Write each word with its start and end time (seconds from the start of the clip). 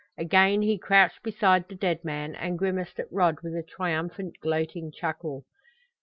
Again 0.17 0.63
he 0.63 0.79
crouched 0.79 1.21
beside 1.21 1.67
the 1.69 1.75
dead 1.75 2.03
man, 2.03 2.33
and 2.33 2.57
grimaced 2.57 2.99
at 2.99 3.05
Rod 3.11 3.41
with 3.43 3.53
a 3.55 3.61
triumphant, 3.61 4.33
gloating 4.41 4.91
chuckle. 4.91 5.45